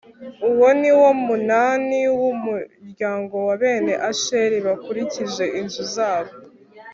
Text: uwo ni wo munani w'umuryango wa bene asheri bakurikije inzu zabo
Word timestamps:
uwo 0.49 0.67
ni 0.79 0.91
wo 0.99 1.09
munani 1.25 1.99
w'umuryango 2.19 3.35
wa 3.47 3.55
bene 3.61 3.93
asheri 4.09 4.57
bakurikije 4.67 5.43
inzu 5.59 5.83
zabo 5.95 6.33